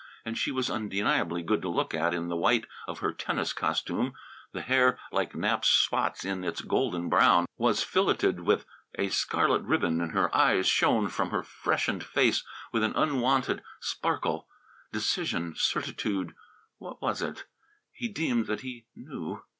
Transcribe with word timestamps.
And 0.25 0.35
she 0.35 0.49
was 0.51 0.67
undeniably 0.67 1.43
good 1.43 1.61
to 1.61 1.69
look 1.69 1.93
at 1.93 2.11
in 2.11 2.27
the 2.27 2.35
white 2.35 2.65
of 2.87 3.01
her 3.01 3.13
tennis 3.13 3.53
costume; 3.53 4.15
the 4.51 4.61
hair, 4.63 4.97
like 5.11 5.35
Nap's 5.35 5.69
spots 5.69 6.25
in 6.25 6.43
its 6.43 6.61
golden 6.61 7.07
brown, 7.07 7.45
was 7.55 7.83
filleted 7.83 8.39
with 8.39 8.65
a 8.95 9.09
scarlet 9.09 9.61
ribbon, 9.61 10.01
and 10.01 10.13
her 10.13 10.35
eyes 10.35 10.67
shone 10.67 11.07
from 11.07 11.29
her 11.29 11.43
freshened 11.43 12.03
face 12.03 12.43
with 12.71 12.81
an 12.81 12.95
unwonted 12.95 13.61
sparkle 13.79 14.47
decision, 14.91 15.53
certitude 15.55 16.33
what 16.79 16.99
was 16.99 17.21
it? 17.21 17.45
He 17.91 18.07
deemed 18.07 18.47
that 18.47 18.61
he 18.61 18.87
knew. 18.95 19.43